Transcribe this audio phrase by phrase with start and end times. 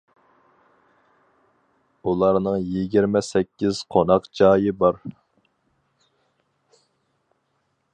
[2.11, 5.01] ئۇلارنىڭ يىگىرمە سەككىز قوناق جايى بار.